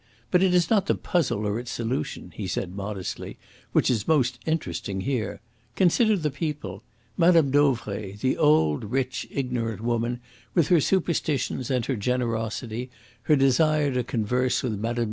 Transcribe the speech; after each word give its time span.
But 0.31 0.41
it 0.41 0.55
is 0.55 0.71
not 0.71 0.87
the 0.87 0.95
puzzle 0.95 1.45
or 1.45 1.59
its 1.59 1.69
solution," 1.69 2.31
he 2.35 2.47
said 2.47 2.73
modestly, 2.73 3.37
"which 3.71 3.87
is 3.91 4.07
most 4.07 4.39
interesting 4.47 5.01
here. 5.01 5.41
Consider 5.75 6.17
the 6.17 6.31
people. 6.31 6.81
Mme. 7.17 7.51
Dauvray, 7.51 8.13
the 8.13 8.35
old, 8.35 8.85
rich, 8.85 9.27
ignorant 9.29 9.81
woman, 9.81 10.19
with 10.55 10.69
her 10.69 10.81
superstitions 10.81 11.69
and 11.69 11.85
her 11.85 11.95
generosity, 11.95 12.89
her 13.29 13.35
desire 13.35 13.91
to 13.93 14.03
converse 14.03 14.63
with 14.63 14.79
Mme. 14.79 14.99